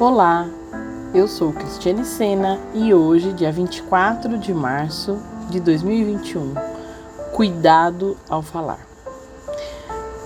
Olá, 0.00 0.46
eu 1.12 1.26
sou 1.26 1.52
Cristiane 1.52 2.04
Sena 2.04 2.56
e 2.72 2.94
hoje, 2.94 3.32
dia 3.32 3.50
24 3.50 4.38
de 4.38 4.54
março 4.54 5.18
de 5.50 5.58
2021, 5.58 6.54
cuidado 7.32 8.16
ao 8.28 8.40
falar. 8.40 8.78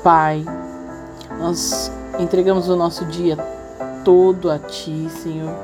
Pai, 0.05 0.45
nós 1.39 1.91
entregamos 2.19 2.69
o 2.69 2.77
nosso 2.77 3.07
dia 3.07 3.35
todo 4.05 4.51
a 4.51 4.59
Ti, 4.59 5.09
Senhor. 5.09 5.57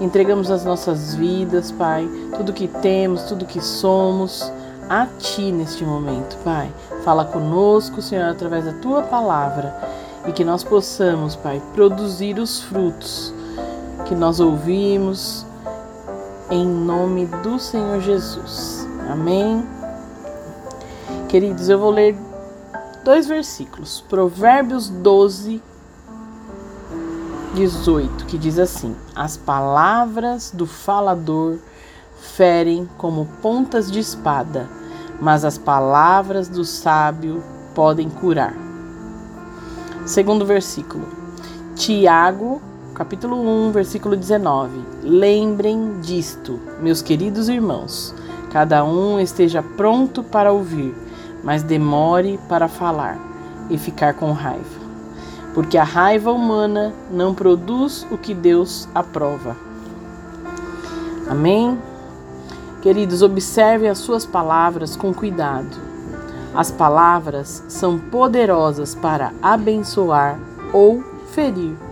Entregamos 0.00 0.48
as 0.48 0.64
nossas 0.64 1.16
vidas, 1.16 1.72
Pai, 1.72 2.08
tudo 2.36 2.52
que 2.52 2.68
temos, 2.68 3.24
tudo 3.24 3.46
que 3.46 3.60
somos, 3.60 4.48
a 4.88 5.08
Ti 5.18 5.50
neste 5.50 5.84
momento, 5.84 6.36
Pai. 6.44 6.70
Fala 7.02 7.24
conosco, 7.24 8.00
Senhor, 8.00 8.26
através 8.26 8.64
da 8.64 8.74
Tua 8.74 9.02
palavra 9.02 9.74
e 10.24 10.30
que 10.30 10.44
nós 10.44 10.62
possamos, 10.62 11.34
Pai, 11.34 11.60
produzir 11.74 12.38
os 12.38 12.62
frutos 12.62 13.34
que 14.06 14.14
nós 14.14 14.38
ouvimos 14.38 15.44
em 16.48 16.64
nome 16.64 17.26
do 17.42 17.58
Senhor 17.58 18.00
Jesus. 18.00 18.86
Amém. 19.10 19.66
Queridos, 21.28 21.68
eu 21.68 21.78
vou 21.78 21.90
ler 21.90 22.16
dois 23.04 23.26
versículos. 23.26 24.04
Provérbios 24.08 24.88
12, 24.88 25.60
18, 27.54 28.26
que 28.26 28.38
diz 28.38 28.60
assim: 28.60 28.94
As 29.14 29.36
palavras 29.36 30.52
do 30.52 30.66
falador 30.66 31.58
ferem 32.20 32.88
como 32.96 33.26
pontas 33.42 33.90
de 33.90 33.98
espada, 33.98 34.68
mas 35.20 35.44
as 35.44 35.58
palavras 35.58 36.48
do 36.48 36.64
sábio 36.64 37.42
podem 37.74 38.08
curar. 38.08 38.54
Segundo 40.04 40.46
versículo. 40.46 41.04
Tiago 41.74 42.62
capítulo 42.96 43.36
1, 43.68 43.72
versículo 43.72 44.16
19. 44.16 44.80
Lembrem 45.02 46.00
disto, 46.00 46.58
meus 46.80 47.02
queridos 47.02 47.46
irmãos. 47.46 48.14
Cada 48.50 48.82
um 48.84 49.20
esteja 49.20 49.62
pronto 49.62 50.22
para 50.22 50.50
ouvir, 50.50 50.96
mas 51.44 51.62
demore 51.62 52.40
para 52.48 52.68
falar 52.68 53.18
e 53.68 53.76
ficar 53.76 54.14
com 54.14 54.32
raiva. 54.32 54.80
Porque 55.52 55.76
a 55.76 55.84
raiva 55.84 56.32
humana 56.32 56.90
não 57.10 57.34
produz 57.34 58.06
o 58.10 58.16
que 58.16 58.32
Deus 58.32 58.88
aprova. 58.94 59.54
Amém? 61.28 61.78
Queridos, 62.80 63.20
observe 63.20 63.88
as 63.88 63.98
suas 63.98 64.24
palavras 64.24 64.96
com 64.96 65.12
cuidado. 65.12 65.76
As 66.54 66.70
palavras 66.70 67.62
são 67.68 67.98
poderosas 67.98 68.94
para 68.94 69.34
abençoar 69.42 70.38
ou 70.72 71.04
ferir. 71.32 71.85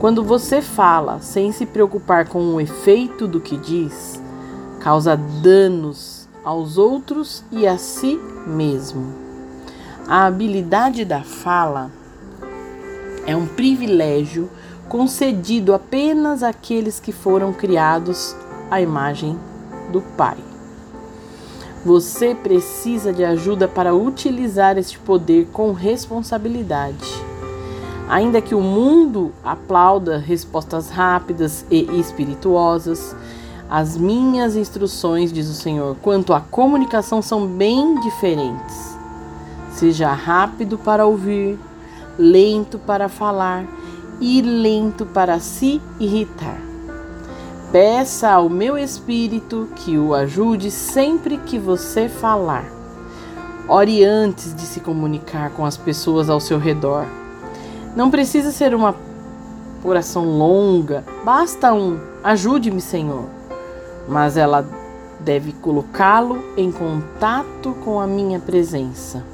Quando 0.00 0.24
você 0.24 0.62
fala 0.62 1.20
sem 1.20 1.52
se 1.52 1.66
preocupar 1.66 2.26
com 2.26 2.54
o 2.54 2.60
efeito 2.60 3.28
do 3.28 3.38
que 3.38 3.54
diz, 3.58 4.18
causa 4.80 5.14
danos 5.14 6.26
aos 6.42 6.78
outros 6.78 7.44
e 7.52 7.66
a 7.66 7.76
si 7.76 8.18
mesmo. 8.46 9.14
A 10.08 10.24
habilidade 10.24 11.04
da 11.04 11.20
fala 11.20 11.90
é 13.26 13.36
um 13.36 13.46
privilégio 13.46 14.48
concedido 14.88 15.74
apenas 15.74 16.42
àqueles 16.42 16.98
que 16.98 17.12
foram 17.12 17.52
criados 17.52 18.34
à 18.70 18.80
imagem 18.80 19.38
do 19.92 20.00
Pai. 20.00 20.38
Você 21.84 22.34
precisa 22.34 23.12
de 23.12 23.22
ajuda 23.22 23.68
para 23.68 23.94
utilizar 23.94 24.78
este 24.78 24.98
poder 24.98 25.48
com 25.52 25.72
responsabilidade. 25.72 27.29
Ainda 28.10 28.42
que 28.42 28.56
o 28.56 28.60
mundo 28.60 29.30
aplauda 29.44 30.18
respostas 30.18 30.90
rápidas 30.90 31.64
e 31.70 31.82
espirituosas, 32.00 33.14
as 33.70 33.96
minhas 33.96 34.56
instruções, 34.56 35.32
diz 35.32 35.48
o 35.48 35.54
Senhor, 35.54 35.96
quanto 36.02 36.34
à 36.34 36.40
comunicação 36.40 37.22
são 37.22 37.46
bem 37.46 38.00
diferentes. 38.00 38.98
Seja 39.70 40.12
rápido 40.12 40.76
para 40.76 41.06
ouvir, 41.06 41.56
lento 42.18 42.80
para 42.80 43.08
falar 43.08 43.64
e 44.20 44.42
lento 44.42 45.06
para 45.06 45.38
se 45.38 45.80
irritar. 46.00 46.60
Peça 47.70 48.28
ao 48.28 48.48
meu 48.48 48.76
espírito 48.76 49.68
que 49.76 49.96
o 49.96 50.16
ajude 50.16 50.72
sempre 50.72 51.38
que 51.38 51.60
você 51.60 52.08
falar. 52.08 52.64
Ore 53.68 54.04
antes 54.04 54.52
de 54.52 54.62
se 54.62 54.80
comunicar 54.80 55.50
com 55.50 55.64
as 55.64 55.76
pessoas 55.76 56.28
ao 56.28 56.40
seu 56.40 56.58
redor. 56.58 57.06
Não 57.94 58.10
precisa 58.10 58.52
ser 58.52 58.74
uma 58.74 58.94
oração 59.82 60.24
longa, 60.24 61.04
basta 61.24 61.72
um 61.72 61.98
ajude-me, 62.22 62.80
Senhor. 62.80 63.24
Mas 64.08 64.36
ela 64.36 64.66
deve 65.20 65.52
colocá-lo 65.52 66.42
em 66.56 66.70
contato 66.70 67.74
com 67.84 68.00
a 68.00 68.06
minha 68.06 68.38
presença. 68.38 69.24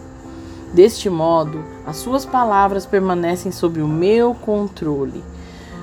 Deste 0.72 1.09
modo, 1.09 1.62
as 1.87 1.97
suas 1.97 2.25
palavras 2.25 2.84
permanecem 2.87 3.53
sob 3.53 3.81
o 3.81 3.89
meu 3.89 4.34
controle. 4.34 5.22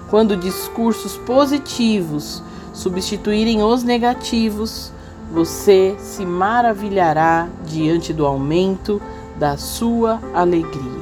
Quando 0.09 0.37
discursos 0.37 1.17
positivos 1.17 2.43
substituírem 2.73 3.63
os 3.63 3.83
negativos, 3.83 4.91
você 5.31 5.95
se 5.99 6.25
maravilhará 6.25 7.47
diante 7.65 8.13
do 8.13 8.25
aumento 8.25 9.01
da 9.37 9.57
sua 9.57 10.19
alegria. 10.33 10.92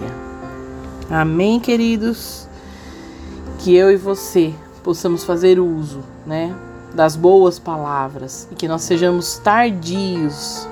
Amém, 1.12 1.60
queridos? 1.60 2.48
Que 3.60 3.76
eu 3.76 3.92
e 3.92 3.98
você 3.98 4.54
possamos 4.82 5.26
fazer 5.26 5.60
uso, 5.60 6.00
né, 6.26 6.56
das 6.94 7.18
boas 7.18 7.60
palavras 7.60 8.48
e 8.50 8.56
que 8.56 8.66
nós 8.66 8.84
sejamos 8.84 9.38
tardios 9.40 10.66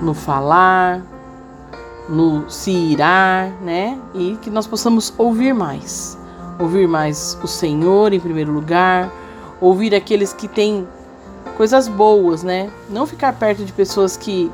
no 0.00 0.14
falar, 0.14 1.02
no 2.08 2.48
se 2.50 2.70
irar, 2.70 3.50
né? 3.62 4.00
E 4.14 4.38
que 4.40 4.48
nós 4.48 4.66
possamos 4.66 5.12
ouvir 5.18 5.52
mais. 5.52 6.16
Ouvir 6.58 6.88
mais 6.88 7.38
o 7.42 7.46
Senhor 7.46 8.10
em 8.14 8.20
primeiro 8.20 8.52
lugar, 8.52 9.12
ouvir 9.60 9.94
aqueles 9.94 10.32
que 10.32 10.48
têm 10.48 10.88
coisas 11.58 11.88
boas, 11.88 12.42
né? 12.42 12.70
Não 12.88 13.04
ficar 13.04 13.34
perto 13.34 13.66
de 13.66 13.72
pessoas 13.72 14.16
que 14.16 14.50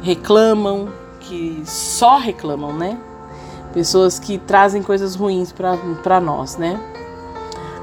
reclamam, 0.00 0.88
que 1.18 1.60
só 1.66 2.18
reclamam, 2.18 2.72
né? 2.72 2.96
Pessoas 3.78 4.18
que 4.18 4.38
trazem 4.38 4.82
coisas 4.82 5.14
ruins 5.14 5.52
para 5.52 6.20
nós, 6.20 6.56
né? 6.56 6.80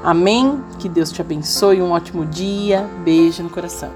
Amém? 0.04 0.62
Que 0.78 0.90
Deus 0.90 1.10
te 1.10 1.22
abençoe, 1.22 1.80
um 1.80 1.92
ótimo 1.92 2.26
dia, 2.26 2.86
beijo 3.02 3.42
no 3.42 3.48
coração. 3.48 3.90